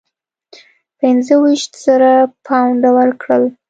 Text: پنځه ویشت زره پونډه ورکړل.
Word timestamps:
پنځه 0.99 1.35
ویشت 1.43 1.71
زره 1.85 2.13
پونډه 2.45 2.89
ورکړل. 2.97 3.43